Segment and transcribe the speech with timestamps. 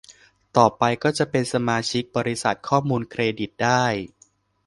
[0.57, 3.85] ต่อไปก็จะเป็นสมาชิกบริษัทข้อมูลเครดิตได้